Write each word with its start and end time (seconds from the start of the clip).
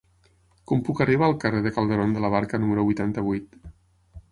Com 0.71 0.79
puc 0.87 1.01
arribar 1.05 1.27
al 1.27 1.35
carrer 1.43 1.61
de 1.67 1.73
Calderón 1.77 2.17
de 2.17 2.25
la 2.25 2.33
Barca 2.37 2.63
número 2.65 2.89
vuitanta-vuit? 2.91 3.57